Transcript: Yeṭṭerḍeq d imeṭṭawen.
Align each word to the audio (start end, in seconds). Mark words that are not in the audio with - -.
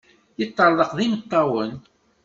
Yeṭṭerḍeq 0.39 0.91
d 0.97 0.99
imeṭṭawen. 1.05 1.71